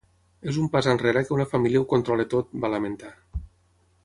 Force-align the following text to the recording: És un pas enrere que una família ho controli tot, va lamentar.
És 0.51 0.55
un 0.61 0.71
pas 0.75 0.87
enrere 0.93 1.23
que 1.27 1.33
una 1.37 1.47
família 1.53 1.83
ho 1.83 1.87
controli 1.95 2.29
tot, 2.35 2.53
va 2.65 2.73
lamentar. 2.77 3.17